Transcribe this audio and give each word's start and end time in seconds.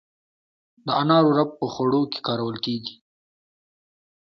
د 0.85 0.87
انارو 1.01 1.31
رب 1.37 1.49
په 1.59 1.65
خوړو 1.73 2.01
کې 2.11 2.19
کارول 2.27 2.57
کیږي. 2.65 2.95